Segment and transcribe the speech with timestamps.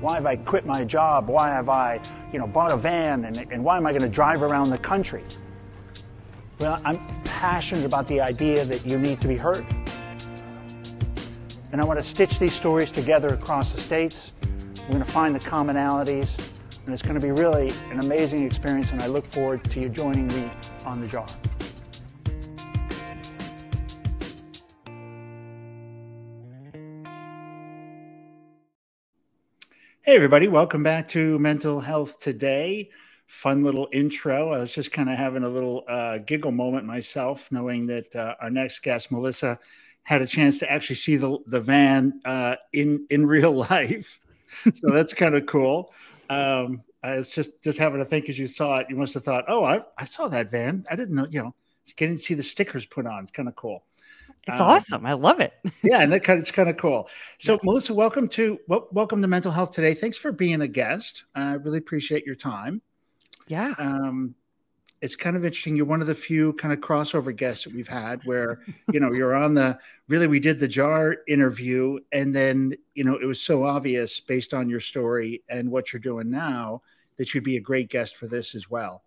[0.00, 1.28] Why have I quit my job?
[1.28, 2.00] Why have I,
[2.32, 3.24] you know, bought a van?
[3.24, 5.22] And, and why am I going to drive around the country?
[6.60, 9.66] Well, I'm passionate about the idea that you need to be heard.
[11.72, 14.32] And I want to stitch these stories together across the states.
[14.82, 16.52] We're going to find the commonalities,
[16.84, 19.88] and it's going to be really an amazing experience, and I look forward to you
[19.88, 20.50] joining me
[20.84, 21.26] on the jar.
[30.06, 32.90] Hey, everybody, welcome back to Mental Health Today.
[33.26, 34.52] Fun little intro.
[34.52, 38.34] I was just kind of having a little uh, giggle moment myself, knowing that uh,
[38.38, 39.58] our next guest, Melissa,
[40.02, 44.20] had a chance to actually see the, the van uh, in, in real life.
[44.74, 45.94] so that's kind of cool.
[46.28, 49.24] Um, I was just, just having to think as you saw it, you must have
[49.24, 50.84] thought, oh, I, I saw that van.
[50.90, 51.54] I didn't know, you know,
[51.96, 53.22] getting to see the stickers put on.
[53.22, 53.84] It's kind of cool.
[54.46, 55.06] It's um, awesome.
[55.06, 55.52] I love it.
[55.82, 57.08] yeah, and that kind of, it's kind of cool.
[57.38, 57.58] So, yeah.
[57.62, 59.94] Melissa, welcome to well, welcome to Mental Health today.
[59.94, 61.24] Thanks for being a guest.
[61.34, 62.82] I really appreciate your time.
[63.46, 63.74] Yeah.
[63.78, 64.34] Um,
[65.00, 65.76] it's kind of interesting.
[65.76, 68.60] You're one of the few kind of crossover guests that we've had where
[68.92, 73.16] you know you're on the really we did the jar interview, and then you know
[73.16, 76.82] it was so obvious based on your story and what you're doing now
[77.16, 79.03] that you'd be a great guest for this as well.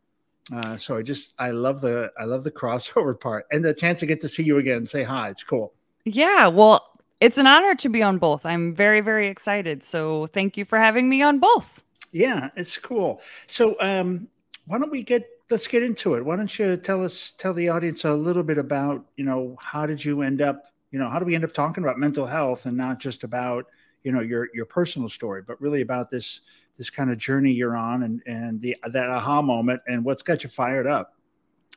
[0.53, 3.99] Uh, so I just I love the I love the crossover part and the chance
[4.01, 5.29] to get to see you again and say hi.
[5.29, 5.73] It's cool.
[6.05, 6.85] Yeah, well,
[7.19, 8.45] it's an honor to be on both.
[8.45, 9.83] I'm very very excited.
[9.83, 11.83] So thank you for having me on both.
[12.11, 13.21] Yeah, it's cool.
[13.47, 14.27] So um,
[14.65, 16.25] why don't we get let's get into it.
[16.25, 19.85] Why don't you tell us tell the audience a little bit about you know how
[19.85, 22.65] did you end up you know how do we end up talking about mental health
[22.65, 23.65] and not just about
[24.03, 26.41] you know your your personal story, but really about this
[26.77, 30.43] this kind of journey you're on and and the that aha moment and what's got
[30.43, 31.13] you fired up?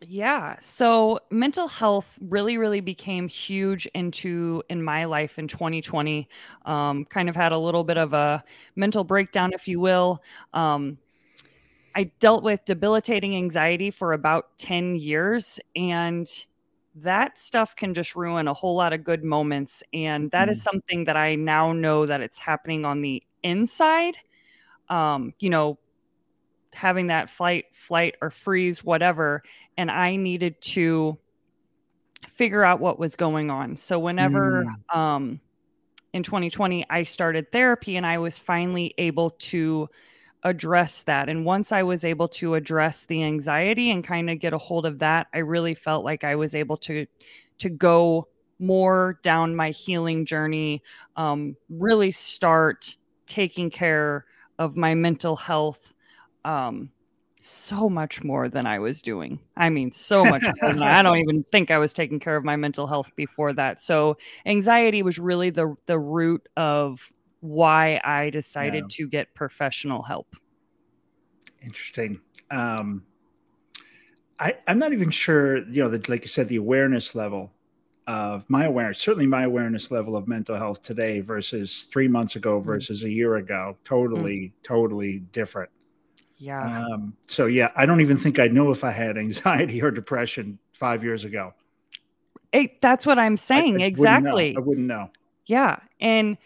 [0.06, 6.28] Yeah so mental health really really became huge into in my life in 2020
[6.65, 8.43] um, kind of had a little bit of a
[8.77, 10.23] mental breakdown if you will.
[10.55, 10.98] Um,
[11.95, 16.47] i dealt with debilitating anxiety for about 10 years and
[16.94, 20.53] that stuff can just ruin a whole lot of good moments and that mm.
[20.53, 24.17] is something that i now know that it's happening on the inside
[24.91, 25.78] um, you know,
[26.75, 29.43] having that flight, flight, or freeze, whatever.
[29.77, 31.19] And I needed to
[32.28, 33.77] figure out what was going on.
[33.77, 34.97] So whenever mm.
[34.97, 35.41] um,
[36.12, 39.89] in 2020 I started therapy and I was finally able to
[40.43, 41.29] address that.
[41.29, 44.87] And once I was able to address the anxiety and kind of get a hold
[44.87, 47.06] of that, I really felt like I was able to
[47.59, 48.27] to go
[48.59, 50.83] more down my healing journey,
[51.17, 52.97] um, really start
[53.27, 54.25] taking care
[54.60, 55.94] of my mental health
[56.44, 56.91] um,
[57.41, 59.41] so much more than I was doing.
[59.56, 62.56] I mean, so much more I don't even think I was taking care of my
[62.56, 63.81] mental health before that.
[63.81, 67.10] So anxiety was really the the root of
[67.41, 68.97] why I decided yeah.
[68.97, 70.37] to get professional help.
[71.62, 72.20] Interesting.
[72.50, 73.04] Um,
[74.38, 77.53] I, I'm not even sure, you know, that like you said, the awareness level
[78.06, 82.61] of my awareness, certainly my awareness level of mental health today versus three months ago
[82.61, 82.65] mm.
[82.65, 83.06] versus mm.
[83.06, 84.53] a year ago, totally, mm.
[84.62, 85.71] totally different.
[86.38, 86.84] Yeah.
[86.87, 90.59] Um, so yeah, I don't even think I knew if I had anxiety or depression
[90.72, 91.55] five years ago.
[92.53, 93.81] It, that's what I'm saying.
[93.81, 94.32] I, I exactly.
[94.32, 95.11] Wouldn't I wouldn't know.
[95.47, 95.77] Yeah.
[96.00, 96.38] And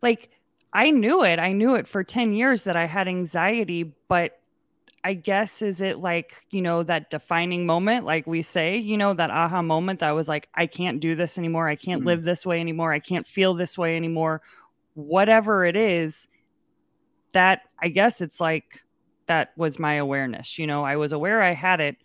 [0.00, 0.30] like
[0.72, 1.38] I knew it.
[1.38, 4.38] I knew it for 10 years that I had anxiety, but
[5.04, 9.14] I guess is it like, you know, that defining moment, like we say, you know,
[9.14, 11.68] that aha moment that was like, I can't do this anymore.
[11.68, 12.08] I can't mm-hmm.
[12.08, 12.92] live this way anymore.
[12.92, 14.42] I can't feel this way anymore.
[14.94, 16.28] Whatever it is,
[17.32, 18.82] that I guess it's like
[19.26, 20.58] that was my awareness.
[20.58, 21.96] You know, I was aware I had it.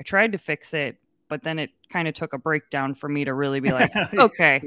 [0.00, 0.96] I tried to fix it,
[1.28, 4.62] but then it kind of took a breakdown for me to really be like, okay.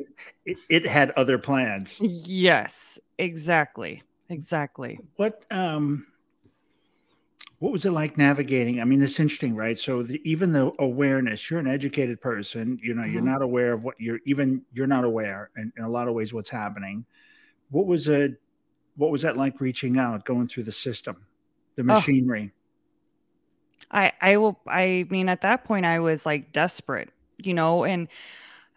[0.46, 1.98] It, it had other plans.
[2.00, 4.04] Yes, exactly.
[4.30, 5.00] Exactly.
[5.18, 6.08] What, um,
[7.60, 8.82] what was it like navigating?
[8.82, 9.78] I mean, it's interesting, right?
[9.80, 13.14] So the, even the awareness, you're an educated person, you know, mm-hmm.
[13.14, 16.14] you're not aware of what you're even you're not aware in, in a lot of
[16.14, 17.06] ways what's happening.
[17.70, 18.42] What was it?
[18.98, 21.26] What was that like reaching out, going through the system,
[21.76, 21.86] the oh.
[21.86, 22.52] machinery?
[22.54, 22.60] Oh.
[23.92, 28.08] I I will I mean at that point I was like desperate, you know, and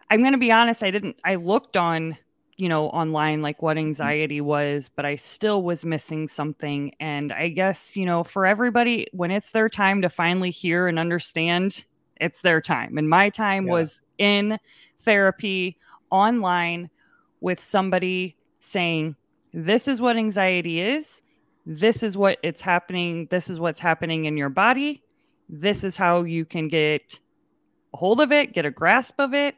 [0.09, 2.17] I'm going to be honest, I didn't I looked on
[2.59, 3.87] you know, online like what mm-hmm.
[3.87, 6.93] anxiety was, but I still was missing something.
[6.99, 10.99] And I guess, you know, for everybody, when it's their time to finally hear and
[10.99, 11.85] understand,
[12.17, 12.97] it's their time.
[12.97, 13.71] And my time yeah.
[13.71, 14.59] was in
[14.99, 15.77] therapy
[16.11, 16.89] online
[17.39, 19.15] with somebody saying,
[19.53, 21.21] This is what anxiety is.
[21.65, 23.27] This is what it's happening.
[23.31, 25.01] This is what's happening in your body.
[25.47, 27.19] This is how you can get
[27.93, 29.55] a hold of it, get a grasp of it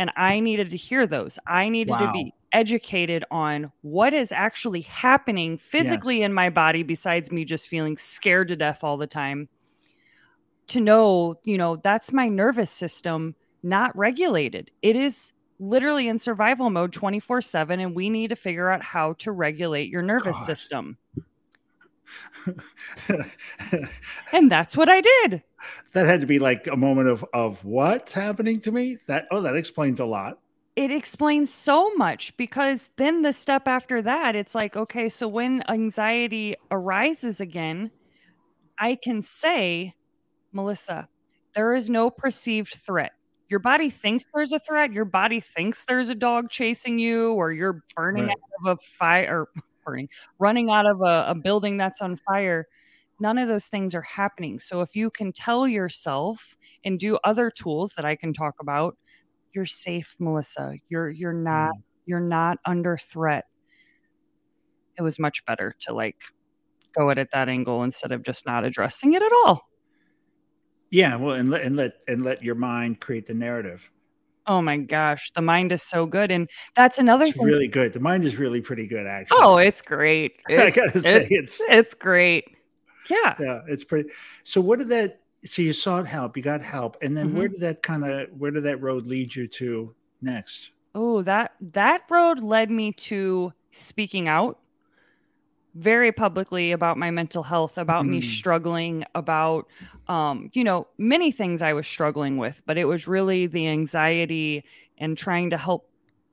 [0.00, 1.38] and I needed to hear those.
[1.46, 2.06] I needed wow.
[2.06, 6.24] to be educated on what is actually happening physically Yes.
[6.26, 9.48] in my body besides me just feeling scared to death all the time
[10.66, 16.70] to know you know that's my nervous system not regulated it is literally in survival
[16.70, 20.44] mode 24/7 and we need to figure out how to regulate your nervous God.
[20.46, 20.98] system
[24.32, 25.40] and that's what i did
[25.92, 28.98] that had to be like a moment of of what's happening to me.
[29.06, 30.38] That oh, that explains a lot.
[30.76, 35.62] it explains so much because then the step after that it's like okay so when
[35.68, 37.90] anxiety arises again
[38.78, 39.92] i can say
[40.52, 41.08] melissa
[41.56, 43.12] there is no perceived threat
[43.48, 47.52] your body thinks there's a threat your body thinks there's a dog chasing you or
[47.52, 48.36] you're burning Right.
[48.64, 50.08] out of a fire or burning
[50.38, 52.66] running out of a, a building that's on fire
[53.20, 54.58] none of those things are happening.
[54.58, 58.96] So if you can tell yourself and do other tools that i can talk about
[59.52, 60.74] you're safe melissa.
[60.88, 61.82] You're you're not mm.
[62.06, 63.44] you're not under threat.
[64.98, 66.16] It was much better to like
[66.96, 69.68] go at it that angle instead of just not addressing it at all.
[70.90, 73.90] Yeah, well, and let and let and let your mind create the narrative.
[74.46, 77.92] oh my gosh the mind is so good and that's another It's thing really good.
[77.92, 79.38] The mind is really pretty good, actually.
[79.40, 80.32] oh it's great.
[80.48, 82.44] I gotta say, it's it's great
[83.08, 84.10] yeah yeah, it's pretty.
[84.44, 85.20] So, what did that?
[85.44, 87.32] So you sought help, you got help, and then Mm-hmm.
[87.32, 90.70] where did that kind of where did that road lead you to next?
[90.94, 94.60] Oh, that that road led me to speaking out
[95.74, 98.20] very publicly about my mental health, about me Mm.
[98.20, 99.68] struggling, about
[100.08, 104.64] um, you know, many things I was struggling with, but it was really the anxiety
[104.98, 105.88] and trying to help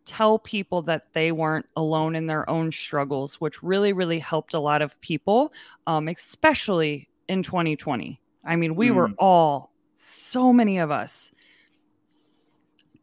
[0.07, 4.59] tell people that they weren't alone in their own struggles, which really, really helped a
[4.59, 5.53] lot of people,
[5.85, 8.19] um, especially in 2020.
[8.43, 9.15] I mean, we were Mm.
[9.19, 11.31] all, so many of us,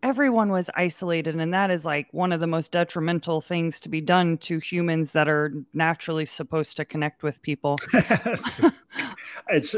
[0.03, 4.01] everyone was isolated and that is like one of the most detrimental things to be
[4.03, 7.79] done to humans that are naturally supposed to connect with people
[9.49, 9.75] it's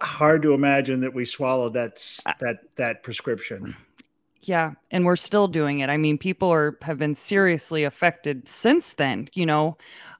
[0.00, 3.74] hard to imagine that we swallowed that Uh, that that prescription.
[4.48, 5.90] Yeah and we're still doing it.
[5.90, 9.76] I mean people are have been seriously affected since then you know?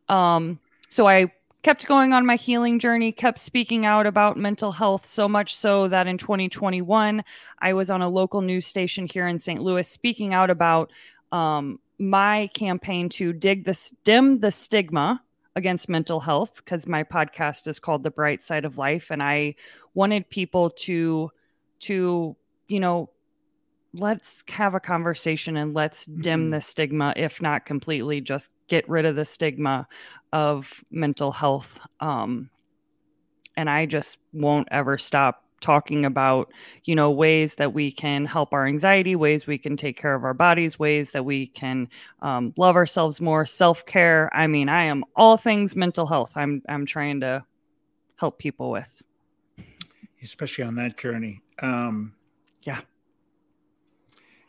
[0.08, 1.32] Um so i
[1.64, 5.88] kept going on my healing journey kept speaking out about mental health so much so
[5.88, 7.24] that in 2021
[7.60, 10.92] i was on a local news station here in st louis speaking out about
[11.32, 15.20] um my campaign to dig the dim the stigma
[15.56, 19.54] against mental health because my podcast is called the bright side of life and i
[19.94, 21.30] wanted people to
[21.80, 22.36] to
[22.68, 23.08] you know
[23.94, 26.50] let's have a conversation and let's dim Mhm.
[26.50, 29.86] the stigma if not completely just get rid of the stigma
[30.32, 32.50] of mental health um
[33.56, 36.52] and i just won't ever stop talking about
[36.84, 40.24] you know ways that we can help our anxiety ways we can take care of
[40.24, 41.88] our bodies ways that we can
[42.20, 46.84] um, love ourselves more self-care i mean i am all things mental health i'm i'm
[46.84, 47.42] trying to
[48.16, 49.00] help people with
[50.22, 51.42] especially on that journey.
[51.60, 52.14] Um,
[52.62, 52.80] Yeah.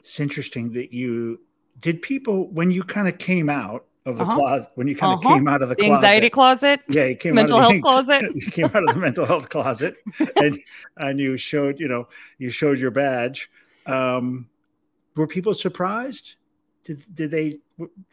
[0.05, 1.39] It's interesting that you
[1.79, 4.35] did people when you kind of came out of the Uh-huh.
[4.35, 5.33] closet when you kind of Uh-huh.
[5.33, 5.95] came out of the, the closet.
[5.95, 8.35] anxiety closet yeah, you came mental out of the mental health closet.
[8.45, 9.95] You came out of the mental health closet,
[10.35, 10.59] and
[10.97, 12.07] and you showed you know
[12.37, 13.49] you showed your badge.
[13.87, 14.47] Um,
[15.15, 16.35] were people surprised?
[16.83, 17.57] Did did they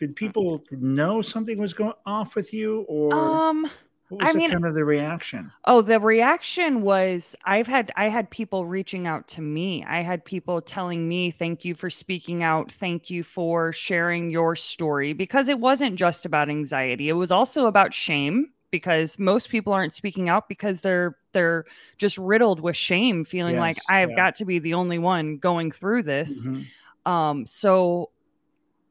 [0.00, 3.70] did people know something was going off with you, or um
[4.12, 5.50] what was I mean- kind of the reaction?
[5.64, 9.84] Oh, the reaction was I've had I had people reaching out to me.
[9.84, 12.70] I had people telling me, "Thank you for speaking out.
[12.70, 17.08] Thank you for sharing your story." Because it wasn't just about anxiety.
[17.08, 21.64] It was also about shame because most people aren't speaking out because they're they're
[21.98, 24.16] just riddled with shame, feeling like I've yeah.
[24.16, 26.46] got to be the only one going through this.
[26.46, 26.66] Mhm.
[27.04, 28.10] Um, so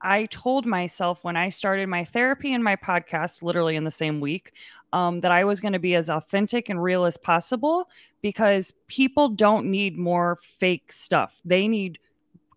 [0.03, 4.20] I told myself when I started my therapy and my podcast literally in the same
[4.20, 4.53] week
[4.93, 7.88] um, that I was going to be as authentic and real as possible
[8.22, 11.39] because people don't need more fake stuff.
[11.46, 12.00] They need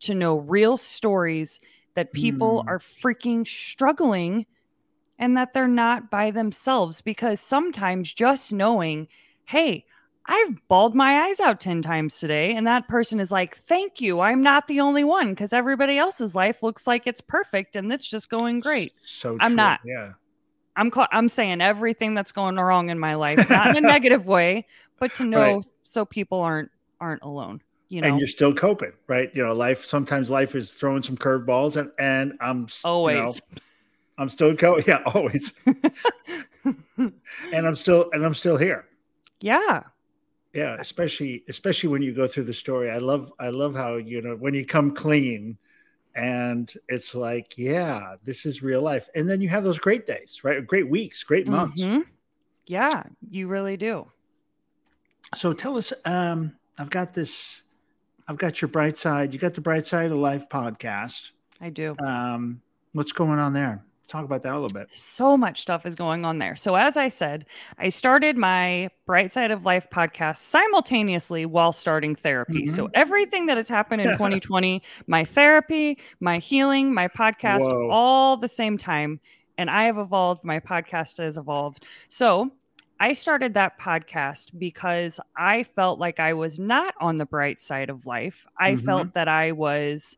[0.01, 1.61] to know real stories
[1.95, 2.71] that people Mm.
[2.71, 4.47] are freaking struggling
[5.19, 9.07] and that they're not by themselves because sometimes just knowing,
[9.45, 9.85] hey,
[10.27, 12.55] I've bawled my eyes out 10 times today.
[12.57, 14.21] And that person is like, thank you.
[14.21, 18.09] I'm not the only one because everybody else's life looks like it's perfect and it's
[18.09, 18.95] just going great.
[19.05, 19.81] So I'm true, not.
[19.85, 20.13] Yeah.
[20.77, 24.25] I'm ca- I'm saying everything that's going wrong in my life, not in a negative
[24.27, 24.67] way,
[24.99, 25.65] but to know Right.
[25.83, 27.61] so people aren't aren't alone.
[27.91, 29.31] You know, and you're still coping, right?
[29.35, 32.95] You know, life sometimes life is throwing some curveballs, and and I'm s- you know,
[32.95, 33.41] always.
[34.19, 35.53] I'm still co yeah always,
[36.97, 37.13] and
[37.53, 38.87] I'm still and I'm still here.
[39.41, 39.83] yeah.
[40.55, 42.89] Yeah, especially especially when you go through the story.
[42.91, 45.59] I love I love how you know when you come clean,
[46.15, 49.09] and it's like, yeah, this is real life.
[49.15, 50.65] And then you have those great days, right?
[50.65, 51.81] Great weeks, great months.
[51.81, 52.03] Mm-hmm.
[52.67, 54.07] Yeah, you really do.
[55.35, 57.65] So tell us, um, I've got this,
[58.29, 59.35] I've got your bright side.
[59.35, 61.31] You got the bright side of life podcast.
[61.61, 61.97] I do.
[62.05, 62.61] Um,
[62.93, 63.85] what's going on there?
[64.07, 64.89] Talk about that a little bit.
[64.93, 66.57] So much stuff is going on there.
[66.57, 67.47] So, as I said,
[67.79, 72.65] I started my Bright Side of Life podcast simultaneously while starting therapy.
[72.65, 72.75] Mm-hmm.
[72.75, 77.89] So, everything that has happened in 2020, my therapy, my healing, my podcast, Whoa.
[77.91, 79.21] all the same time.
[79.57, 80.45] And I have evolved.
[80.45, 81.85] My podcast has evolved.
[82.09, 82.51] So,
[83.01, 87.89] I started that podcast because I felt like I was not on the bright side
[87.89, 88.47] of life.
[88.59, 88.85] I mm-hmm.
[88.85, 90.17] felt that I was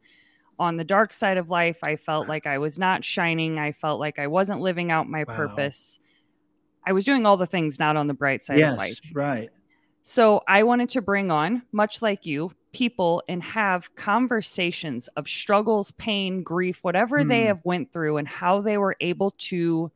[0.59, 1.79] on the dark side of life.
[1.83, 3.59] I felt like I was not shining.
[3.59, 5.37] I felt like I wasn't living out my wow.
[5.37, 5.99] purpose.
[6.87, 9.01] I was doing all the things not on the bright side yes, of life.
[9.13, 9.51] Right.
[10.03, 15.91] So I wanted to bring on, much like you, people and have conversations of struggles,
[15.93, 17.29] pain, grief, whatever mm.
[17.29, 17.47] they hmm.
[17.49, 19.91] have went through and how they were able to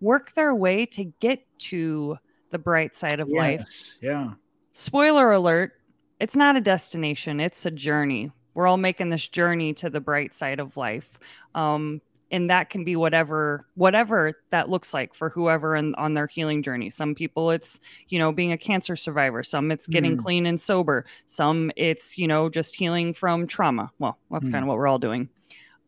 [0.00, 2.16] work their way to get to
[2.50, 3.36] the bright side of yes.
[3.36, 3.98] life.
[4.00, 4.30] Yeah.
[4.72, 5.72] Spoiler alert,
[6.18, 10.34] it's not a destination, it's a journey we're all making this journey to the bright
[10.34, 11.18] side of life.
[11.54, 12.00] Um,
[12.32, 16.62] and that can be whatever whatever that looks like for whoever in, on their healing
[16.62, 16.88] journey.
[16.88, 17.78] Some people it's
[18.08, 19.42] you know being a cancer survivor.
[19.42, 20.18] Some it's getting mm.
[20.18, 21.04] clean and sober.
[21.26, 23.92] Some it's you know just healing from trauma.
[23.98, 24.52] Well that's mm.
[24.52, 25.28] kind of what we're all doing.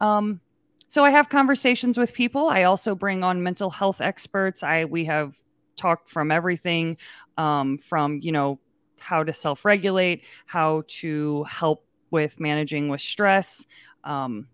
[0.01, 0.41] Um,
[0.87, 2.49] so i have conversations with people.
[2.49, 4.63] I also bring on mental health experts.
[4.63, 5.35] I we have
[5.77, 6.99] talked from everything
[7.39, 8.61] um, from you know
[9.01, 13.67] how to self-regulate how to help with managing with stress,
[14.05, 14.47] um,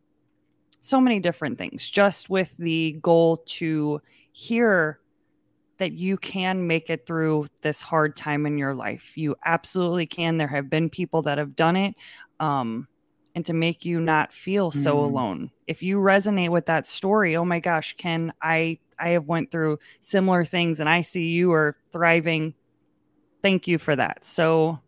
[0.80, 4.00] so many different things, just with the goal to
[4.32, 4.98] hear
[5.76, 9.12] that you can make it through this hard time in your life.
[9.16, 10.38] You absolutely can.
[10.38, 11.94] There have been people that have done it.
[12.40, 12.88] Um,
[13.34, 15.04] and to make you not feel so mm.
[15.04, 15.50] alone.
[15.66, 19.78] If you resonate with that story, oh my gosh, Ken, I I have went through
[20.00, 22.54] similar things and I see you are thriving.
[23.40, 24.26] Thank you for that.
[24.26, 24.80] So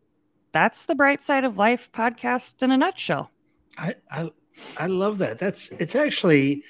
[0.53, 3.31] that's the bright side of life podcast in a nutshell.
[3.79, 4.31] I, I
[4.79, 5.39] I love that.
[5.39, 6.63] That's it's actually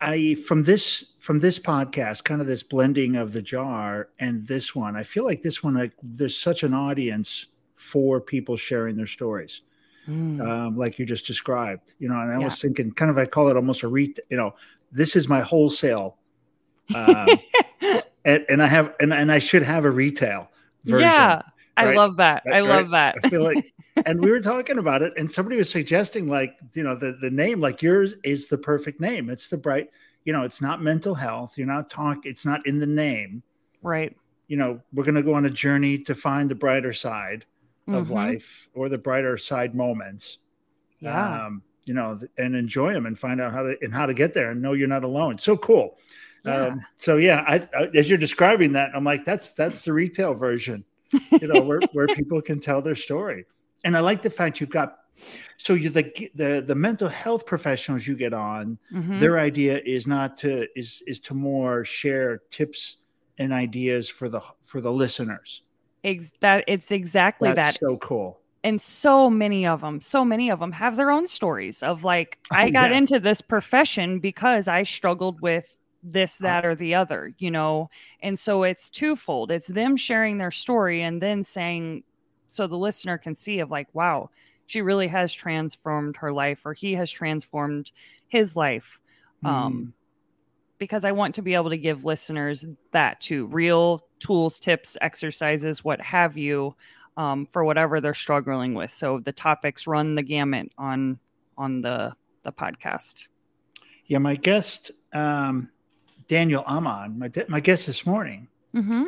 [0.00, 4.74] I from this from this podcast, kind of this blending of the jar and this
[4.74, 4.96] one.
[4.96, 9.62] I feel like this one, like there's such an audience for people sharing their stories,
[10.08, 10.40] mm.
[10.40, 11.94] um, like you just described.
[11.98, 12.44] You know, and I yeah.
[12.44, 14.14] was thinking, kind of, I call it almost a re.
[14.30, 14.54] You know,
[14.92, 16.16] this is my wholesale,
[16.94, 17.28] um,
[18.24, 20.48] and, and I have and and I should have a retail
[20.84, 21.08] version.
[21.08, 21.42] Yeah
[21.76, 22.42] I love that.
[22.46, 22.56] Right?
[22.56, 23.16] I love that.
[23.22, 23.72] I feel like,
[24.06, 27.30] and we were talking about it, and somebody was suggesting, like, you know, the the
[27.30, 29.30] name, like yours, is the perfect name.
[29.30, 29.90] It's the bright,
[30.24, 31.56] you know, it's not mental health.
[31.56, 32.30] You're not talking.
[32.30, 33.42] It's not in the name.
[33.82, 34.14] Right.
[34.48, 37.46] You know, we're going to go on a journey to find the brighter side
[37.88, 38.12] of mm-hmm.
[38.12, 40.38] life or the brighter side moments.
[41.00, 41.46] Yeah.
[41.46, 44.34] Um, you know, and enjoy them and find out how to and how to get
[44.34, 45.38] there and know you're not alone.
[45.38, 45.98] So cool.
[46.44, 46.66] Yeah.
[46.66, 50.34] Um, so yeah, I, I, as you're describing that, I'm like, that's that's the retail
[50.34, 53.44] version you know, where, where people can tell their story.
[53.84, 54.98] And I like the fact you've got
[55.56, 59.18] so you the the the mental health professionals you get on, mm-hmm.
[59.18, 62.98] their idea is not to is is to more share tips
[63.38, 65.62] and ideas for the for the listeners.
[66.04, 67.86] Ex- that it's exactly That's that.
[67.86, 68.40] So cool.
[68.62, 72.38] And so many of them, so many of them have their own stories of like,
[72.52, 72.98] oh, I got yeah.
[72.98, 75.78] into this profession because I struggled with
[76.10, 77.90] this, that, or the other, you know?
[78.20, 79.50] And so it's twofold.
[79.50, 82.04] It's them sharing their story and then saying,
[82.46, 84.30] so the listener can see of like, wow,
[84.66, 87.90] she really has transformed her life or he has transformed
[88.28, 89.00] his life.
[89.44, 89.48] Mm.
[89.48, 89.94] Um,
[90.78, 95.84] because I want to be able to give listeners that too real tools, tips, exercises,
[95.84, 96.74] what have you,
[97.16, 98.90] um, for whatever they're struggling with.
[98.90, 101.18] So the topics run the gamut on
[101.56, 103.28] on the the podcast.
[104.06, 105.70] Yeah, my guest um,
[106.28, 108.48] Daniel Amon, my my guest this morning.
[108.74, 109.04] Mm-hmm.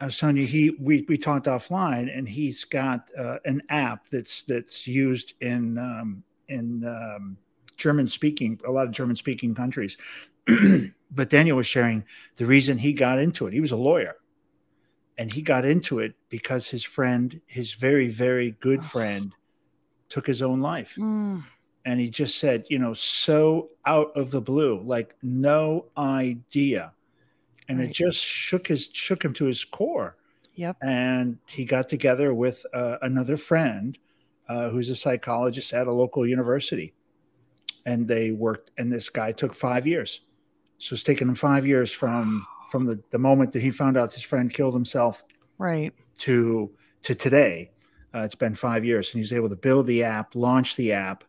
[0.00, 4.08] I was telling you he we we talked offline, and he's got uh, an app
[4.10, 7.36] that's that's used in um, in um,
[7.76, 9.96] German speaking a lot of German speaking countries.
[11.10, 12.04] but Daniel was sharing
[12.36, 13.52] the reason he got into it.
[13.52, 14.16] He was a lawyer,
[15.16, 19.32] and he got into it because his friend, his very very good friend,
[20.08, 20.94] took his own life.
[20.98, 21.44] Mm
[21.84, 26.92] and he just said, you know, so out of the blue, like no idea,
[27.68, 27.90] and right.
[27.90, 30.16] it just shook his shook him to his core.
[30.54, 30.76] Yep.
[30.82, 33.98] And he got together with uh, another friend
[34.48, 36.94] uh, who's a psychologist at a local university,
[37.84, 38.70] and they worked.
[38.78, 40.22] And this guy took five years,
[40.78, 44.12] so it's taken him five years from from the, the moment that he found out
[44.12, 45.22] his friend killed himself,
[45.58, 46.70] right, to
[47.02, 47.70] to today.
[48.14, 51.24] Uh, it's been five years, and he's able to build the app, launch the app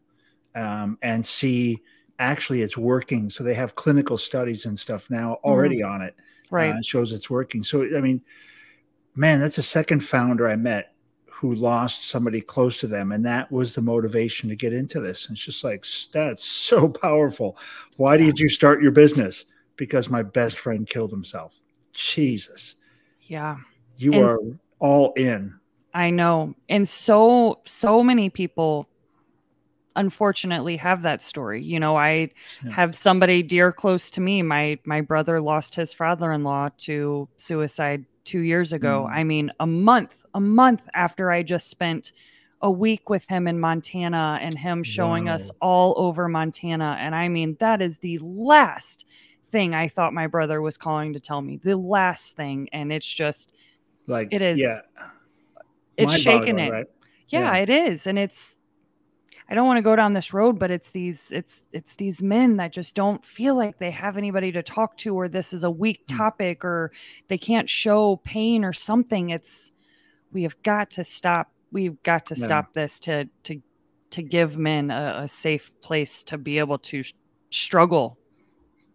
[0.55, 1.81] um, and see
[2.19, 3.29] actually it's working.
[3.29, 5.93] So they have clinical studies and stuff now already mm-hmm.
[5.93, 6.15] on it.
[6.49, 6.73] Right.
[6.73, 7.63] Uh, it shows it's working.
[7.63, 8.21] So, I mean,
[9.15, 10.93] man, that's a second founder I met
[11.29, 13.11] who lost somebody close to them.
[13.11, 15.27] And that was the motivation to get into this.
[15.27, 17.57] And it's just like, that's so powerful.
[17.97, 19.45] Why did you start your business?
[19.75, 21.59] Because my best friend killed himself.
[21.91, 22.75] Jesus.
[23.23, 23.57] Yeah.
[23.97, 24.39] You and are
[24.79, 25.53] all in.
[25.93, 26.55] I know.
[26.69, 28.87] And so, so many people
[29.95, 31.63] unfortunately have that story.
[31.63, 32.31] You know, I
[32.63, 32.71] yeah.
[32.71, 34.41] have somebody dear close to me.
[34.41, 39.07] My my brother lost his father-in-law to suicide 2 years ago.
[39.09, 39.15] Mm.
[39.15, 42.11] I mean, a month, a month after I just spent
[42.61, 45.35] a week with him in Montana and him showing wow.
[45.35, 46.97] us all over Montana.
[46.99, 49.05] And I mean, that is the last
[49.49, 51.57] thing I thought my brother was calling to tell me.
[51.57, 52.69] The last thing.
[52.73, 53.53] And it's just
[54.07, 54.79] like it is yeah.
[55.97, 56.71] It's shaking it.
[56.71, 56.87] Right?
[57.27, 58.07] Yeah, yeah, it is.
[58.07, 58.55] And it's
[59.47, 62.57] I don't want to go down this road, but it's these it's it's these men
[62.57, 65.69] that just don't feel like they have anybody to talk to or this is a
[65.69, 66.17] weak hmm.
[66.17, 66.91] topic or
[67.27, 69.29] they can't show pain or something.
[69.29, 69.71] It's
[70.31, 71.51] we have got to stop.
[71.71, 72.45] We've got to yeah.
[72.45, 73.61] stop this to to
[74.11, 77.03] to give men a, a, safe place to be able to
[77.49, 78.17] struggle.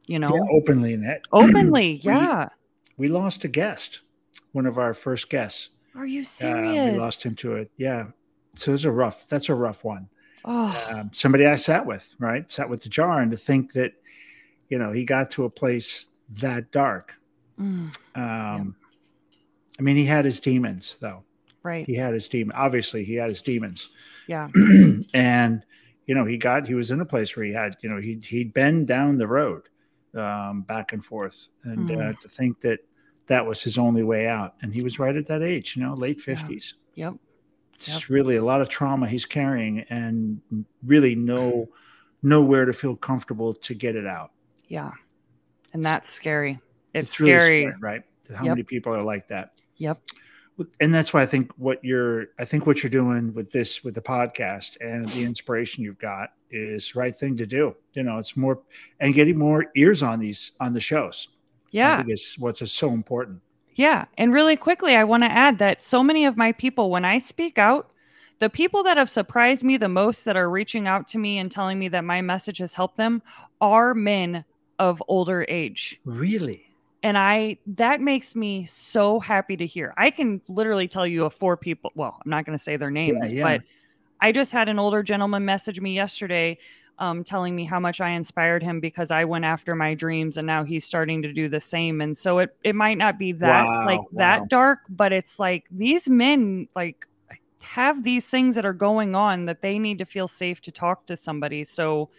[0.07, 1.26] You know, yeah, openly in it.
[1.33, 2.49] Openly, yeah.
[2.97, 4.00] We, we, lost a guest,
[4.52, 5.69] one of our first guests.
[5.95, 6.90] Are you serious?
[6.90, 7.71] Uh, we lost him to it.
[7.76, 8.07] Yeah.
[8.57, 9.28] So it's a rough.
[9.28, 10.09] That's a rough one.
[10.44, 10.88] Oh.
[10.90, 12.50] Um, somebody I sat with, right?
[12.52, 13.92] Sat with the jar, and to think that,
[14.68, 16.09] you know, he got to a place
[16.40, 17.12] that dark.
[17.59, 17.94] Mm.
[17.94, 18.64] Um, yeah.
[19.78, 21.25] I mean, he had his demons, though.
[21.62, 21.85] Right.
[21.85, 22.56] He had his demon.
[22.56, 23.90] Obviously, he had his demons.
[24.26, 24.49] Yeah.
[25.14, 25.62] and
[26.11, 28.20] you know, he got he was in a place where he had, you know, he
[28.25, 29.68] he'd been down the road,
[30.16, 32.11] um, back and forth, and mm.
[32.11, 32.80] uh, to think that
[33.26, 35.94] that was his only way out, and he was right at that age, you know,
[35.94, 36.75] late fifties.
[36.97, 37.11] Yeah.
[37.11, 37.14] Yep.
[37.80, 38.08] It's yep.
[38.10, 40.40] really a lot of trauma he's carrying, and
[40.84, 41.68] really no
[42.22, 44.32] nowhere to feel comfortable to get it out.
[44.68, 44.92] Yeah,
[45.72, 46.60] and that's scary.
[46.92, 47.64] It's, it's scary.
[47.64, 48.02] Really scary, right?
[48.28, 48.52] How yep.
[48.52, 49.54] many people are like that?
[49.76, 49.99] Yep.
[50.80, 53.95] And that's why I think what you're, I think what you're doing with this, with
[53.95, 57.75] the podcast and the inspiration you've got is right thing to do.
[57.95, 58.60] You know, it's more
[59.00, 61.28] and getting more ears on these on the shows.
[61.71, 63.40] Yeah, I think is what's so important.
[63.80, 64.04] Yeah.
[64.19, 67.16] And really quickly, I want to add that so many of my people, when I
[67.16, 67.90] speak out,
[68.38, 71.50] the people that have surprised me the most that are reaching out to me and
[71.50, 73.23] telling me that my message has helped them
[73.58, 74.45] are men
[74.78, 75.99] of older age.
[76.04, 76.66] Really?
[77.02, 79.95] And I that makes me so happy to hear.
[79.97, 81.90] I can literally tell you of four people.
[81.95, 83.56] Well, I'm not going to say their names, yeah, yeah.
[83.56, 83.66] but
[84.21, 86.58] I just had an older gentleman message me yesterday
[87.00, 90.47] um, telling me how much I inspired him because I went after my dreams and
[90.47, 92.00] now he's starting to do the same.
[92.02, 94.08] And so it, it might not be that wow, like wow.
[94.13, 97.06] that dark, but it's like these men like
[97.63, 101.06] have these things that are going on that they need to feel safe to talk
[101.06, 101.65] to somebody.
[101.65, 102.10] So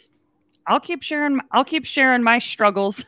[0.65, 3.05] I'll keep sharing, I'll keep sharing my struggles.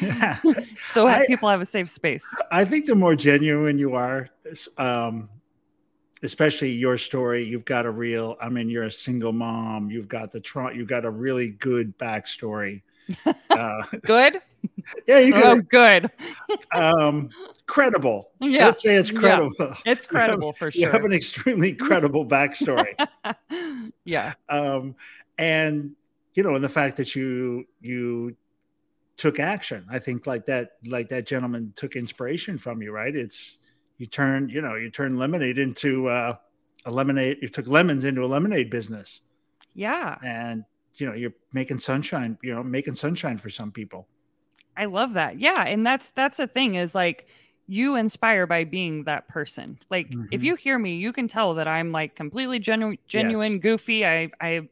[0.00, 0.38] yeah.
[0.92, 2.24] so I, people have a safe space.
[2.52, 4.30] I think the more genuine you are,
[4.78, 5.28] um,
[6.22, 10.30] especially your story you've got a real i mean you're a single mom you've got
[10.30, 12.82] the tra- you've got a really good backstory
[13.50, 14.40] uh, good?
[15.06, 16.10] Yeah you oh good.
[16.72, 17.30] Um
[17.66, 18.30] credible.
[18.40, 18.66] Yeah.
[18.66, 19.54] Let's say it's credible.
[19.58, 22.94] Yeah, it's credible for sure you have an extremely credible backstory.
[24.04, 24.34] Yeah.
[24.48, 24.94] Um
[25.38, 25.92] and
[26.34, 28.36] you know and the fact that you you
[29.16, 33.14] took action i think like that like that gentleman took inspiration from you right?
[33.14, 33.58] It's
[34.00, 36.34] you turn you know you turn lemonade into uh,
[36.86, 39.20] a lemonade you took lemons into a lemonade business.
[39.74, 40.16] Yeah.
[40.24, 44.08] And you know you're making sunshine you know making sunshine for some people.
[44.74, 45.38] I love that.
[45.38, 45.64] Yeah.
[45.64, 47.28] And that's that's the thing is like
[47.66, 49.78] you inspire by being that person.
[49.90, 50.24] Like mm-hmm.
[50.30, 53.60] if you hear me you can tell that i'm like completely genu- genuine yes.
[53.60, 54.06] goofy.
[54.06, 54.66] I i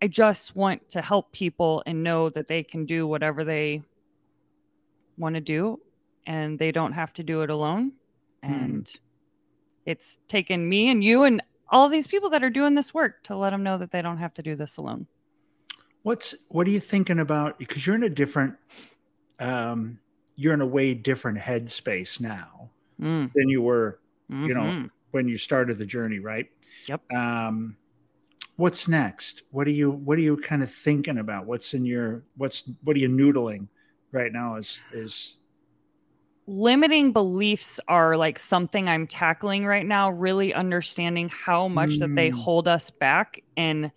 [0.00, 3.82] i just want to help people and know that they can do whatever they
[5.16, 5.80] want to do
[6.24, 7.92] and they don't have to do it alone.
[8.42, 8.98] And mm.
[9.86, 13.36] it's taken me and you and all these people that are doing this work to
[13.36, 15.06] let them know that they don't have to do this alone
[16.02, 18.54] what's what are you thinking about because you're in a different
[19.40, 19.98] um
[20.36, 22.70] you're in a way different headspace now
[23.00, 23.30] mm.
[23.34, 24.46] than you were mm-hmm.
[24.46, 24.86] you know mm-hmm.
[25.10, 26.46] when you started the journey right
[26.86, 27.76] yep um
[28.56, 32.24] what's next what are you what are you kind of thinking about what's in your
[32.36, 33.68] what's what are you noodling
[34.12, 35.38] right now is is
[36.48, 41.98] limiting beliefs are like something I'm tackling right now, really understanding how much mm.
[42.00, 42.32] that they mm.
[42.32, 43.92] hold us back and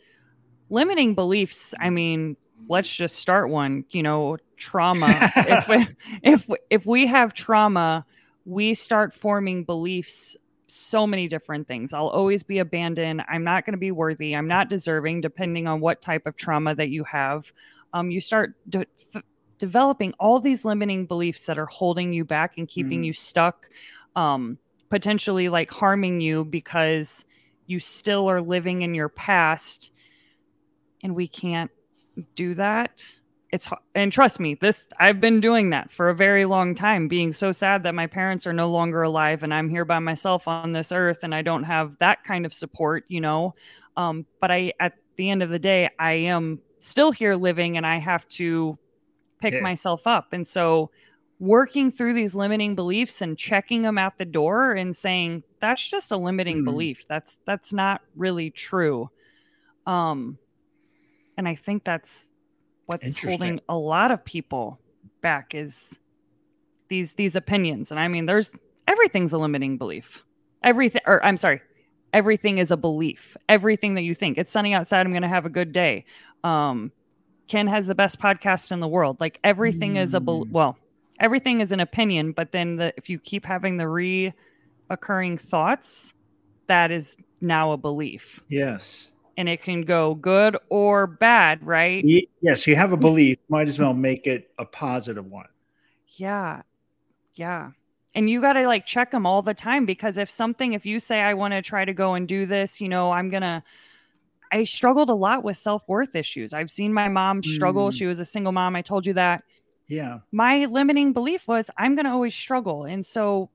[0.70, 1.74] limiting beliefs.
[1.80, 2.36] I mean,
[2.68, 5.08] let's just start one, you know, trauma.
[5.36, 5.88] if, we,
[6.24, 8.06] if if we have trauma,
[8.44, 10.36] we start forming beliefs
[10.68, 11.94] so many different things.
[11.94, 13.24] I'll always be abandoned.
[13.30, 14.36] I'm not going to be worthy.
[14.36, 17.52] I'm not deserving, depending on what type of trauma that you have.
[17.94, 19.24] Um, you start de- f-
[19.62, 23.06] developing all these limiting beliefs that are holding you back and keeping mm.
[23.06, 23.70] you stuck,
[24.16, 24.58] um,
[24.90, 27.26] potentially like harming you because
[27.68, 29.92] you still are living in your past.
[31.04, 31.70] And we can't
[32.34, 33.06] do that
[33.52, 37.34] it's and trust me this i've been doing that for a very long time being
[37.34, 40.72] so sad that my parents are no longer alive and i'm here by myself on
[40.72, 43.54] this earth and i don't have that kind of support you know
[43.98, 47.86] um, but i at the end of the day i am still here living and
[47.86, 48.78] i have to
[49.42, 49.62] pick yeah.
[49.62, 50.34] myself up.
[50.34, 50.92] And so
[51.40, 56.12] working through these limiting beliefs and checking them at the door and saying that's just
[56.12, 56.66] a limiting mm-hmm.
[56.66, 57.06] belief.
[57.10, 59.10] That's that's not really true.
[59.86, 60.38] Um
[61.38, 62.28] and i think that's
[62.86, 64.80] what's holding a lot of people
[65.22, 65.98] back is
[66.90, 67.90] these these opinions.
[67.92, 68.52] And i mean there's
[68.88, 70.24] everything's a limiting belief.
[70.64, 71.62] Everything or i'm sorry
[72.14, 73.38] everything is a belief.
[73.48, 74.38] Everything that you think.
[74.38, 75.06] It's sunny outside.
[75.06, 76.06] I'm going to have a good day.
[76.44, 76.92] Um
[77.52, 80.02] ken has the best podcast in the world like everything mm.
[80.02, 80.52] is a be- mm.
[80.52, 80.78] well
[81.20, 83.84] everything is an opinion but then the, if you keep having the
[84.90, 86.14] reoccurring thoughts
[86.68, 92.04] that is now a belief yes and it can go good or bad, right?
[92.42, 95.48] Yes, you have a belief, might as well make it a positive one.
[96.18, 96.62] Yeah.
[97.34, 97.72] Yeah.
[98.14, 101.00] And you got to like check them all the time because if something, if you
[101.00, 103.64] say, I want to try to go and do this, you know, I'm going to,
[104.52, 106.54] I struggled a lot with self worth issues.
[106.54, 107.90] I've seen my mom struggle.
[107.90, 107.94] Mm.
[107.94, 108.76] She was a single mom.
[108.76, 109.44] I told you that.
[109.88, 110.20] Yeah.
[110.32, 112.86] My limiting belief was I'm going to always struggle.
[112.86, 113.50] And so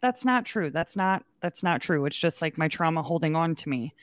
[0.00, 0.70] that's not true.
[0.70, 2.04] That's not, that's not true.
[2.06, 3.94] It's just like my trauma holding on to me.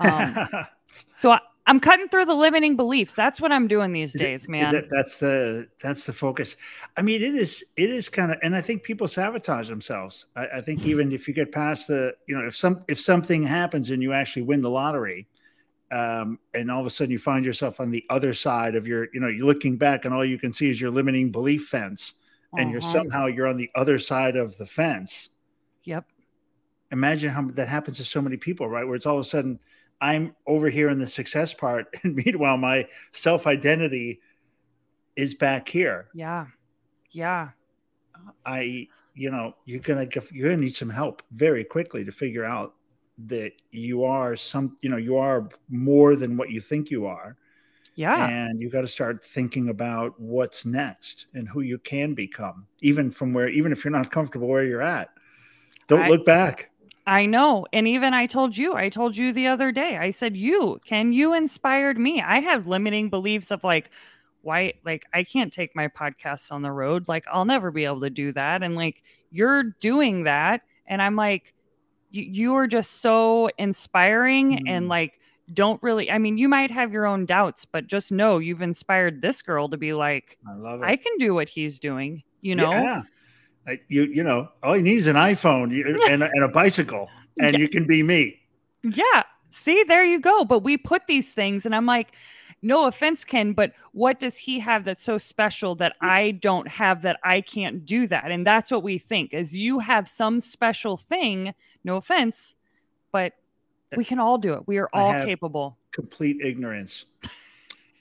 [0.00, 0.48] Um,
[1.14, 3.14] so I, am cutting through the limiting beliefs.
[3.14, 4.74] That's what I'm doing these is days, it, man.
[4.74, 6.56] It, that's the that's the focus.
[6.96, 10.26] I mean, it is it is kind of, and I think people sabotage themselves.
[10.34, 13.42] I, I, think even if you get past the, you know, if some if something
[13.42, 15.28] happens and you actually win the lottery,
[15.92, 19.08] um, and all of a sudden you find yourself on the other side of your,
[19.12, 22.14] you know, you're looking back and all you can see is your limiting belief fence,
[22.56, 22.72] and uh-huh.
[22.72, 25.30] you're somehow you're on the other side of the fence.
[25.84, 26.06] Yep.
[26.90, 28.86] Imagine how that happens to so many people, right?
[28.86, 29.58] Where it's all of a sudden
[30.00, 34.20] I'm over here in the success part, and meanwhile, my self identity
[35.14, 36.08] is back here.
[36.14, 36.46] Yeah,
[37.10, 37.50] yeah.
[38.46, 42.74] I, you know, you're gonna you're gonna need some help very quickly to figure out
[43.26, 47.36] that you are some, you know, you are more than what you think you are.
[47.94, 48.26] Yeah.
[48.26, 53.10] And you got to start thinking about what's next and who you can become, even
[53.10, 55.10] from where, even if you're not comfortable where you're at.
[55.88, 56.70] Don't I, look back.
[57.06, 57.66] I know.
[57.72, 61.12] And even I told you, I told you the other day, I said, You, can
[61.12, 62.22] you inspired me?
[62.22, 63.90] I have limiting beliefs of like,
[64.40, 67.08] why, like, I can't take my podcasts on the road.
[67.08, 68.62] Like, I'll never be able to do that.
[68.62, 70.62] And like, you're doing that.
[70.86, 71.54] And I'm like,
[72.12, 74.62] you, are just so inspiring mm.
[74.68, 75.18] and like,
[75.52, 79.22] don't really, I mean, you might have your own doubts, but just know you've inspired
[79.22, 80.86] this girl to be like, I love it.
[80.86, 82.70] I can do what he's doing, you know?
[82.70, 83.02] Yeah
[83.88, 85.72] you you know all he needs is an iphone
[86.10, 87.58] and, and a bicycle and yeah.
[87.58, 88.40] you can be me
[88.82, 92.12] yeah see there you go but we put these things and i'm like
[92.62, 97.02] no offense ken but what does he have that's so special that i don't have
[97.02, 100.96] that i can't do that and that's what we think is you have some special
[100.96, 102.54] thing no offense
[103.12, 103.34] but
[103.96, 104.66] we can all do it.
[104.66, 105.76] We are all capable.
[105.92, 107.04] Complete ignorance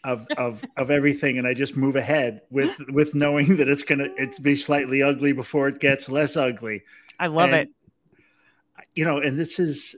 [0.03, 4.07] of of of everything and i just move ahead with with knowing that it's gonna
[4.17, 6.81] it's be slightly ugly before it gets less ugly.
[7.19, 7.69] I love and, it.
[8.95, 9.95] you know and this is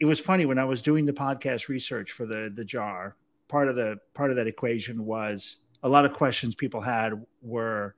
[0.00, 3.14] it was funny when i was doing the podcast research for the the jar
[3.46, 7.94] part of the part of that equation was a lot of questions people had were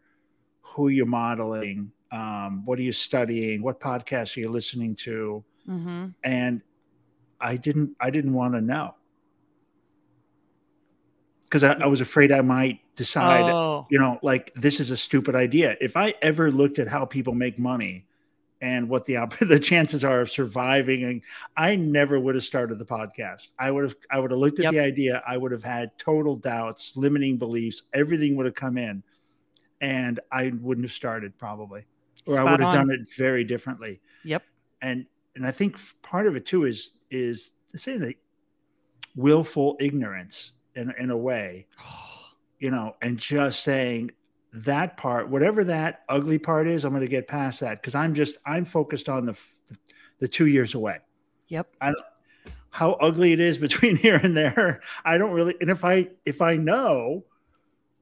[0.61, 6.07] who you're modeling um, what are you studying what podcasts are you listening to mm-hmm.
[6.25, 6.63] and
[7.41, 8.95] i didn't i didn't want to know
[11.45, 13.87] because I, I, was afraid I might decide, oh.
[13.91, 15.77] you know, like this is a stupid idea.
[15.81, 18.07] If I ever looked at how people make money
[18.61, 21.23] and what the the chances are of surviving, and
[21.57, 23.49] I never would have started the podcast.
[23.59, 24.73] I would have I would have looked at yep.
[24.73, 25.23] the idea.
[25.27, 27.83] I would have had total doubts, limiting beliefs.
[27.95, 29.03] Everything would have come in,
[29.81, 31.85] and I wouldn't have started probably,
[32.27, 32.75] or Spot I would have on.
[32.75, 34.01] done it very differently.
[34.25, 34.43] Yep.
[34.83, 38.15] And and I think part of it too is is saying that
[39.17, 41.67] willful ignorance in in a way,
[42.59, 44.11] you know, and just saying
[44.53, 48.15] that part, whatever that ugly part is, I'm going to get past that because I'm
[48.15, 49.39] just I'm focused on the
[50.19, 50.99] the two years away.
[51.49, 51.69] Yep.
[51.81, 51.93] I
[52.71, 54.81] how ugly it is between here and there.
[55.05, 57.25] I don't really, and if I if I know,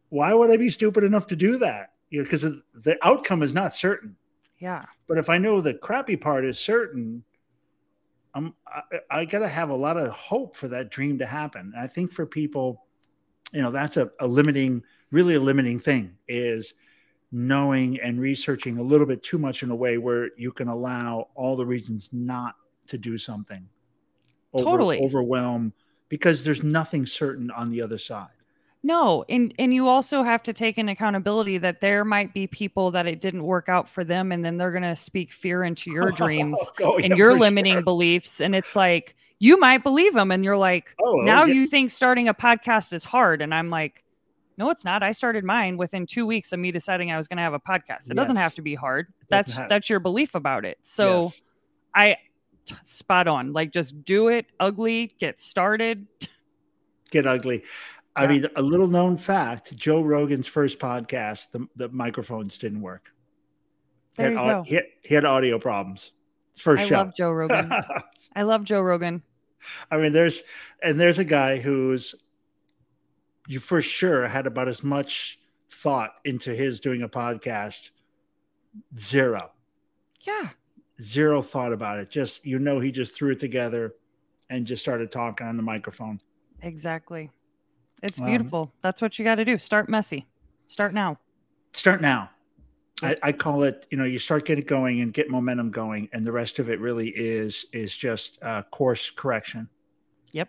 [0.08, 1.92] why would I be stupid enough to do that?
[2.10, 4.16] You know, because the outcome is not certain.
[4.58, 4.84] Yeah.
[5.08, 7.24] But if I know the crappy part is certain,
[8.34, 11.72] I'm I, I got to have a lot of hope for that dream to happen.
[11.74, 12.84] And I think for people,
[13.52, 16.74] you know, that's a, a limiting, really a limiting thing is
[17.32, 21.28] knowing and researching a little bit too much in a way where you can allow
[21.34, 22.54] all the reasons not
[22.86, 23.68] to do something.
[24.52, 25.00] Over, Totally.
[25.00, 25.72] overwhelm
[26.08, 28.28] because there's nothing certain on the other side.
[28.86, 32.92] No, and and you also have to take an accountability that there might be people
[32.92, 36.10] that it didn't work out for them, and then they're gonna speak fear into your
[36.22, 37.82] dreams Oh, and yeah, your limiting sure.
[37.82, 41.54] beliefs, and it's like you might believe them, and you're like, Oh, now yeah.
[41.54, 44.04] you think starting a podcast is hard, and I'm like,
[44.56, 45.02] no, it's not.
[45.02, 48.08] I started mine within two weeks of me deciding I was gonna have a podcast.
[48.08, 49.12] It doesn't have to be hard.
[49.28, 50.78] That's that's your belief about it.
[50.82, 51.42] So Yes.
[51.92, 52.16] I
[52.66, 53.52] t- spot on.
[53.52, 54.46] Like just do it.
[54.60, 55.16] Ugly.
[55.18, 56.06] Get started.
[57.10, 57.64] get ugly.
[58.16, 58.28] I Yeah.
[58.28, 63.12] mean, a little known fact: Joe Rogan's first podcast, the, the microphones didn't work.
[64.16, 64.62] He There had, you au- go.
[64.64, 66.12] He, had, he had audio problems.
[66.54, 66.96] His first I show.
[66.96, 67.72] love Joe Rogan.
[68.34, 69.22] I love Joe Rogan.
[69.90, 70.42] I mean, there's
[70.82, 72.14] and there's a guy who's
[73.48, 75.38] you for sure had about as much
[75.70, 77.90] thought into his doing a podcast.
[78.98, 79.50] Zero,
[80.20, 80.50] Yeah.
[81.00, 82.10] zero thought about it.
[82.10, 83.94] Just you know, he just threw it together
[84.50, 86.20] and just started talking on the microphone.
[86.62, 87.30] Exactly.
[88.02, 88.72] It's Um, beautiful.
[88.82, 89.58] That's what you got to do.
[89.58, 90.26] Start messy.
[90.68, 91.18] Start now.
[91.72, 92.30] start now.
[93.02, 96.24] I, I call it, you know, you start getting going and get momentum going, and
[96.24, 99.68] the rest of it really is is just uh, course correction.
[100.32, 100.48] Yep.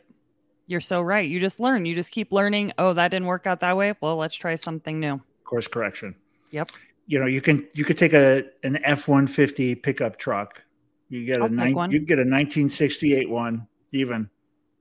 [0.68, 1.30] You're so right.
[1.30, 1.86] You just learn.
[1.86, 2.72] You just keep learning.
[2.78, 3.96] Oh, that didn't work out that way.
[4.00, 5.22] Well, let's try something new.
[5.44, 6.16] Course correction.
[6.52, 6.72] Yep.
[7.06, 10.64] You know, you can you could take a an F one fifty pickup truck.
[11.10, 14.30] You get I'll a nine, you get a nineteen sixty eight one even,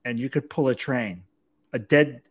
[0.05, 1.25] and you could pull a train,
[1.73, 2.23] a dead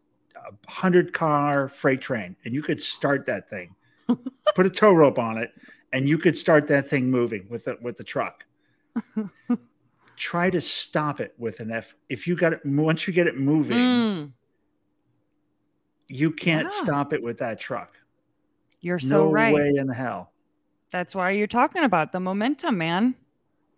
[0.68, 3.76] hundred car freight train, and you could start that thing.
[4.56, 5.52] Put a tow rope on it,
[5.94, 8.44] and you could start that thing moving with the with the truck.
[10.16, 11.94] Try to stop it with an F.
[12.08, 14.32] If you got it once you get it moving, Mm,
[16.08, 16.84] you can't Yeah.
[16.84, 17.98] stop it with that truck.
[18.82, 19.54] you're so no right.
[19.54, 20.32] way in hell.
[20.92, 23.16] That's why you're talking about the momentum, man.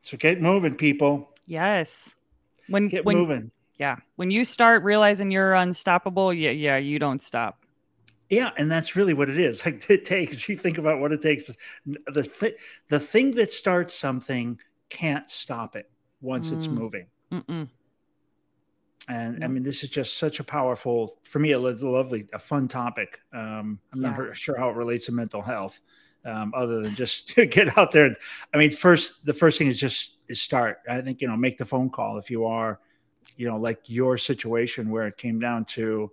[0.01, 1.33] So get moving, people.
[1.45, 2.13] Yes.
[2.67, 3.51] When Get when moving.
[3.79, 7.63] Yeah, when you start realizing you're unstoppable, yeah, yeah, you don't stop.
[8.29, 9.61] Yeah, and that's really what it is.
[9.65, 10.49] Like it takes.
[10.49, 11.49] You think about what it takes.
[11.85, 12.57] The th-
[12.89, 14.59] the thing that starts something
[14.89, 15.89] can't stop it
[16.21, 16.73] once it's Mm.
[16.73, 17.07] moving.
[17.31, 17.69] Mm-mm.
[19.09, 22.67] And I mean, this is just such a powerful, for me, a lovely, a fun
[22.67, 23.19] topic.
[23.33, 24.15] Um, I'm not Yeah.
[24.15, 25.79] her- sure how it relates to mental health,
[26.25, 28.05] um, other than just get out there.
[28.05, 28.17] And,
[28.53, 30.79] I mean, first, the first thing is just is start.
[30.89, 32.81] I think you know, make the phone call if you are,
[33.37, 36.11] you know, like your situation where it came down to,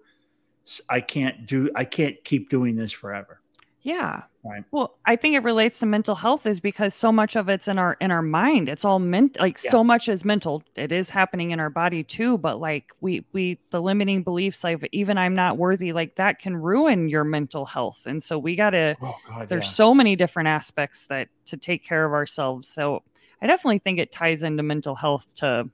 [0.88, 3.40] I can't do, I can't keep doing this forever.
[3.84, 4.22] Yeah.
[4.42, 4.64] Right.
[4.72, 7.78] Well, I think it relates to mental health is because so much of it's in
[7.78, 8.68] our in our mind.
[8.68, 9.70] It's all meant like Yeah.
[9.70, 10.62] so much is mental.
[10.74, 14.86] It is happening in our body too, but like we we the limiting beliefs like
[14.92, 18.02] even I'm not worthy like that can ruin your mental health.
[18.06, 19.16] And so we got to Oh
[19.48, 22.68] there's so many different aspects that to take care of ourselves.
[22.68, 23.02] So
[23.40, 25.70] I definitely think it ties into mental health to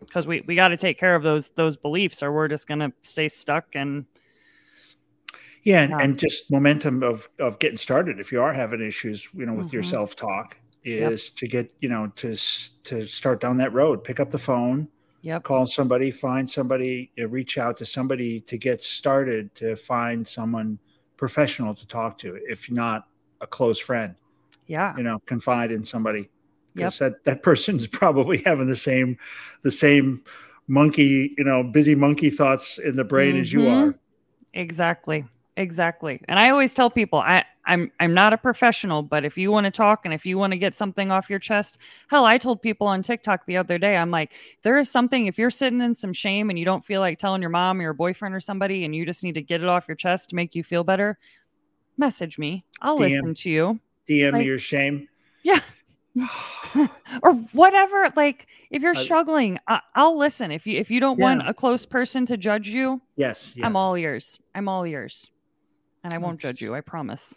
[0.00, 2.80] because we we got to take care of those those beliefs or we're just going
[2.80, 4.04] to stay stuck and
[5.64, 5.98] Yeah, and, Yeah.
[6.00, 8.20] and just momentum of of getting started.
[8.20, 9.90] If you are having issues, you know, with your Mhm.
[9.90, 11.12] self talk, Yep.
[11.12, 12.36] is to get you know to
[12.84, 14.04] to start down that road.
[14.04, 14.88] Pick up the phone,
[15.22, 15.42] yep.
[15.42, 19.54] call somebody, find somebody, reach out to somebody to get started.
[19.56, 20.78] To find someone
[21.16, 23.08] professional to talk to, if not
[23.40, 24.14] a close friend,
[24.68, 24.96] Yeah.
[24.96, 26.30] you know, confide in somebody
[26.78, 26.86] Yep.
[26.88, 29.16] because that that person's probably having the same
[29.62, 30.22] the same
[30.68, 33.88] monkey, you know, busy monkey thoughts in the brain as you Mhm.
[33.90, 33.98] are.
[34.54, 35.24] Exactly.
[35.56, 36.20] Exactly.
[36.28, 39.64] And I always tell people I I'm I'm not a professional, but if you want
[39.64, 42.62] to talk and if you want to get something off your chest, hell, I told
[42.62, 45.94] people on TikTok the other day, I'm like, there is something if you're sitting in
[45.94, 48.84] some shame and you don't feel like telling your mom or your boyfriend or somebody
[48.84, 51.18] and you just need to get it off your chest to make you feel better,
[51.96, 52.64] message me.
[52.80, 53.00] I'll DM.
[53.00, 53.80] listen to you.
[54.08, 55.08] DM Like- your shame.
[55.42, 55.60] Yeah.
[57.22, 61.18] or whatever like if you're I- struggling I- i'll listen if you if you don't
[61.18, 63.64] want a close person to judge you Yes, yes.
[63.64, 65.30] i'm all ears i'm all ears
[66.02, 67.36] and i won't judge you i promise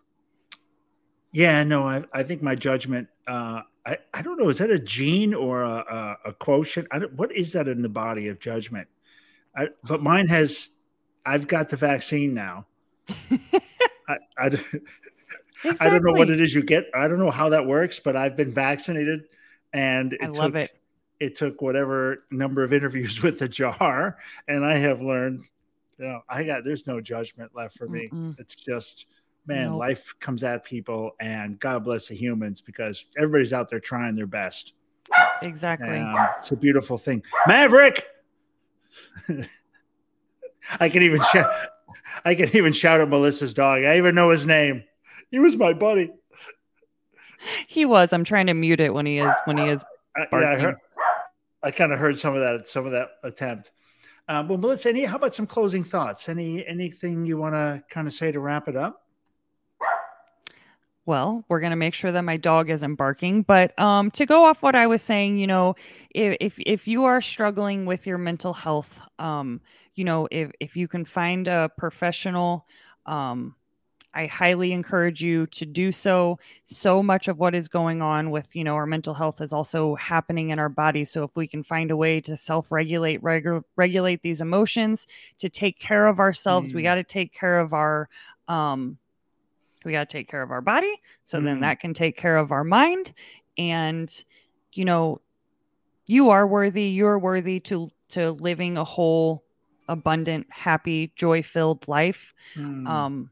[1.33, 3.07] Yeah, no, I, I think my judgment.
[3.25, 4.49] Uh, I I don't know.
[4.49, 6.89] Is that a gene or a a, a quotient?
[6.91, 8.89] I don't, what is that in the body of judgment?
[9.55, 10.71] I, but mine has.
[11.25, 12.65] I've got the vaccine now.
[14.09, 14.59] I, I,
[15.63, 16.85] d- I don't know what it is you get.
[16.93, 19.23] I don't know how that works, but I've been vaccinated,
[19.73, 20.71] and it i took, love it
[21.19, 25.45] It took whatever number of interviews with the jar, and I have learned.
[25.97, 28.09] You know, I got there's no judgment left for me.
[28.11, 28.39] Mm-mm.
[28.39, 29.05] It's just
[29.45, 29.79] man, nope.
[29.79, 34.27] life comes at people, and God bless the humans because everybody's out there trying their
[34.27, 34.73] best.
[35.43, 35.89] Exactly.
[35.89, 37.23] And, it's a beautiful thing.
[37.47, 38.05] Maverick.
[40.79, 41.51] I can even shout.
[42.23, 43.83] I can even shout at Melissa's dog.
[43.83, 44.83] I even know his name.
[45.31, 46.11] He was my buddy.
[47.67, 48.13] He was.
[48.13, 49.83] I'm trying to mute it when he is when he is
[50.29, 50.33] barking.
[50.33, 50.75] Uh, yeah, I, heard,
[51.63, 52.67] I kind of heard some of that.
[52.67, 53.71] Some of that attempt.
[54.27, 56.29] Um, well, Melissa, any how about some closing thoughts?
[56.29, 59.01] Any anything you want to kind of say to wrap it up?
[61.05, 63.41] Well, we're going to make sure that my dog isn't barking.
[63.41, 65.75] But um, to go off what I was saying, you know,
[66.11, 69.61] if if you are struggling with your mental health, um,
[69.95, 72.67] you know, if if you can find a professional,
[73.07, 73.55] um,
[74.13, 76.37] I highly encourage you to do so.
[76.65, 79.95] So much of what is going on with, you know, our mental health is also
[79.95, 81.05] happening in our body.
[81.05, 85.79] So if we can find a way to self-regulate, regu- regulate these emotions, to take
[85.79, 86.75] care of ourselves, mm.
[86.75, 88.09] we got to take care of our
[88.47, 88.97] um,
[89.83, 90.93] we got to take care of our body
[91.23, 93.13] so mm then that can take care of our mind
[93.57, 94.23] and
[94.73, 95.19] you know
[96.05, 99.43] you are worthy you're worthy to to living a whole
[99.87, 102.87] abundant happy joy filled life mm.
[102.87, 103.31] um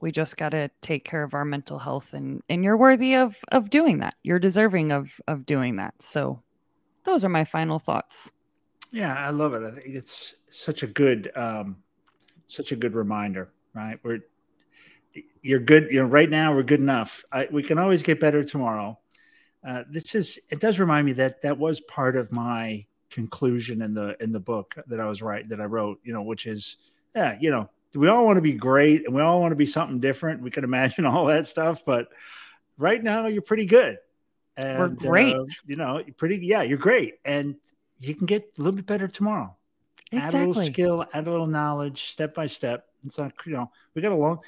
[0.00, 3.36] we just got to take care of our mental health and and you're worthy of
[3.52, 6.42] of doing that you're deserving of of doing that so
[7.04, 8.30] those are my final thoughts
[8.92, 11.76] yeah i love it it's such a good um
[12.46, 14.20] such a good reminder right we're
[15.42, 15.88] you're good.
[15.90, 17.24] You know, right now we're good enough.
[17.32, 18.98] I, we can always get better tomorrow.
[19.66, 20.38] Uh, this is.
[20.50, 24.40] It does remind me that that was part of my conclusion in the in the
[24.40, 25.98] book that I was right that I wrote.
[26.04, 26.76] You know, which is,
[27.14, 29.66] yeah, you know, we all want to be great and we all want to be
[29.66, 30.42] something different.
[30.42, 32.08] We can imagine all that stuff, but
[32.76, 33.98] right now you're pretty good.
[34.56, 35.34] And, We're great.
[35.34, 36.38] Uh, you know, pretty.
[36.44, 37.54] Yeah, you're great, and
[38.00, 39.54] you can get a little bit better tomorrow.
[40.10, 40.40] Exactly.
[40.40, 42.86] Add a little skill, add a little knowledge, step by step.
[43.04, 44.40] It's not, you know, we got a long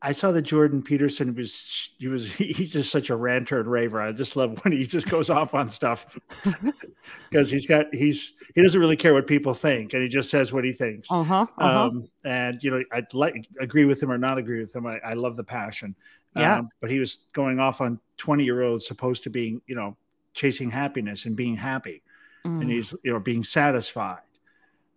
[0.00, 4.00] I saw that Jordan Peterson was he was he's just such a ranter and raver.
[4.00, 6.18] I just love when he just goes off on stuff
[7.30, 10.52] because he's got he's he doesn't really care what people think and he just says
[10.52, 11.10] what he thinks.
[11.10, 11.86] Uh-huh, uh-huh.
[11.86, 14.86] Um, and you know, I'd like agree with him or not agree with him.
[14.86, 15.94] I, I love the passion.
[16.36, 16.58] Yeah.
[16.58, 19.96] Um, but he was going off on 20 year olds supposed to be, you know,
[20.34, 22.02] chasing happiness and being happy.
[22.46, 22.62] Mm.
[22.62, 24.20] And he's, you know, being satisfied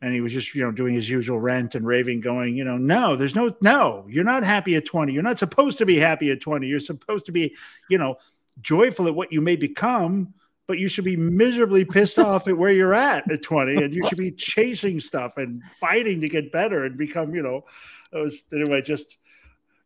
[0.02, 2.78] and he was just you know doing his usual rant and raving going you know
[2.78, 6.32] no there's no no you're not happy at 20 you're not supposed to be happy
[6.32, 7.56] at 20 you're supposed to be
[7.90, 8.16] you know
[8.62, 10.34] joyful at what you may become
[10.68, 14.02] but you should be miserably pissed off at where you're at at 20 and you
[14.08, 17.66] should be chasing stuff and fighting to get better and become you know.
[18.14, 19.18] It was anyway just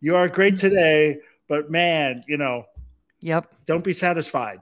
[0.01, 2.65] you are great today but man you know
[3.19, 3.54] yep.
[3.65, 4.62] don't be satisfied.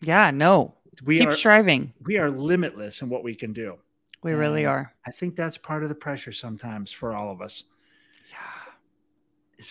[0.00, 0.74] Yeah no.
[1.04, 1.92] We keep are, striving.
[2.04, 3.78] we are limitless in what we can do
[4.22, 4.94] we really are.
[5.06, 7.64] I think that's part of the pressure sometimes for all of us.
[8.30, 8.36] Yeah.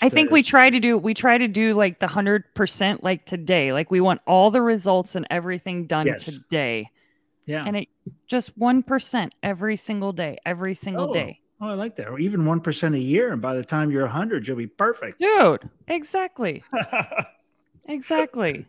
[0.02, 3.26] I think we try to do we try to do like the hundred percent like
[3.26, 3.74] today.
[3.74, 6.26] Like we want all the results and everything done yes.
[6.26, 6.90] today.
[7.46, 7.64] Yeah.
[7.66, 7.90] And it
[8.28, 11.14] just one percent every single day, every single oh.
[11.14, 11.40] day.
[11.60, 12.08] Oh, I like that.
[12.08, 15.20] Or even one percent a year, and by the time you're hundred, you'll be perfect.
[15.20, 16.64] Dude, exactly.
[17.86, 18.66] exactly.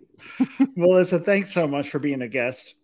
[0.77, 2.75] Melissa, thanks so much for being a guest.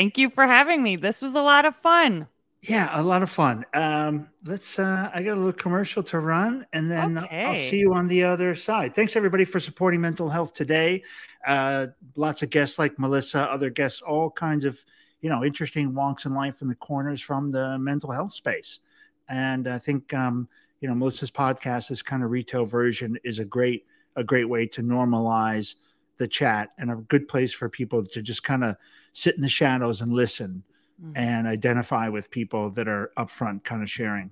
[0.00, 0.96] Thank you for having me.
[0.96, 2.26] This was a lot of fun.
[2.62, 3.66] Yeah, a lot of fun.
[3.74, 4.78] Um, let's.
[4.78, 7.44] Uh, I got a little commercial to run, and then okay.
[7.44, 8.94] I'll see you on the other side.
[8.94, 11.02] Thanks everybody for supporting mental health today.
[11.46, 14.82] Uh, lots of guests like Melissa, other guests, all kinds of
[15.20, 18.80] you know interesting wonks in life in the corners from the mental health space.
[19.28, 20.48] And I think um,
[20.80, 23.84] you know Melissa's podcast, this kind of retail version, is a great
[24.16, 25.74] a great way to normalize
[26.16, 28.76] the chat and a good place for people to just kind of
[29.12, 30.62] sit in the shadows and listen
[31.02, 31.16] mm-hmm.
[31.16, 34.30] and identify with people that are upfront kind of sharing.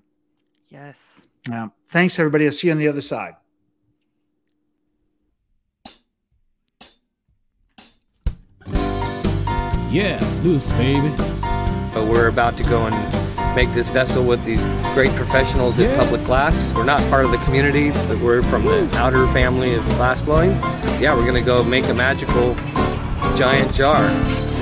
[0.69, 1.23] Yes.
[1.49, 1.69] Yeah.
[1.89, 2.47] Thanks, everybody.
[2.47, 3.35] I'll see you on the other side.
[9.91, 11.17] Yeah, loose, baby.
[11.95, 14.63] So we're about to go and make this vessel with these
[14.93, 15.93] great professionals yeah.
[15.93, 16.55] in public glass.
[16.75, 20.51] We're not part of the community, but we're from the outer family of glass blowing.
[21.01, 22.55] Yeah, we're going to go make a magical
[23.37, 24.03] giant jar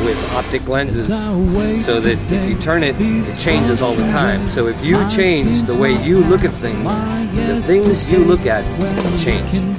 [0.05, 4.46] with optic lenses so that if you turn it, it changes all the time.
[4.50, 6.85] So if you change the way you look at things,
[7.37, 8.65] the things you look at
[9.19, 9.77] change.